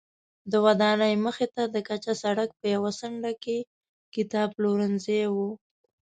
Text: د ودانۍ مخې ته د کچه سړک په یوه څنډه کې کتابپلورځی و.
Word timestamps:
د 0.51 0.53
ودانۍ 0.65 1.13
مخې 1.25 1.47
ته 1.55 1.63
د 1.73 1.75
کچه 1.89 2.13
سړک 2.23 2.49
په 2.59 2.65
یوه 2.75 2.91
څنډه 2.99 3.31
کې 3.43 3.57
کتابپلورځی 4.13 5.21
و. 5.33 5.35